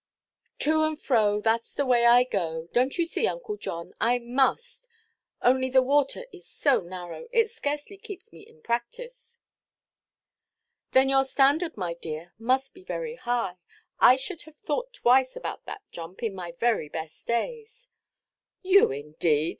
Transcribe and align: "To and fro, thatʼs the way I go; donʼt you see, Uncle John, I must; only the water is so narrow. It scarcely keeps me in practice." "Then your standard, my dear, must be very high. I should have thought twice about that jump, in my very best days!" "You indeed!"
"To 0.57 0.81
and 0.81 0.99
fro, 0.99 1.43
thatʼs 1.43 1.75
the 1.75 1.85
way 1.85 2.07
I 2.07 2.23
go; 2.23 2.67
donʼt 2.73 2.97
you 2.97 3.05
see, 3.05 3.27
Uncle 3.27 3.55
John, 3.55 3.93
I 4.01 4.17
must; 4.17 4.87
only 5.43 5.69
the 5.69 5.83
water 5.83 6.25
is 6.33 6.47
so 6.47 6.79
narrow. 6.79 7.27
It 7.31 7.51
scarcely 7.51 7.97
keeps 7.97 8.33
me 8.33 8.39
in 8.41 8.63
practice." 8.63 9.37
"Then 10.93 11.07
your 11.07 11.23
standard, 11.23 11.77
my 11.77 11.93
dear, 11.93 12.33
must 12.39 12.73
be 12.73 12.83
very 12.83 13.13
high. 13.13 13.57
I 13.99 14.15
should 14.15 14.41
have 14.49 14.57
thought 14.57 14.91
twice 14.93 15.35
about 15.35 15.65
that 15.67 15.83
jump, 15.91 16.23
in 16.23 16.33
my 16.33 16.53
very 16.53 16.89
best 16.89 17.27
days!" 17.27 17.87
"You 18.63 18.89
indeed!" 18.89 19.49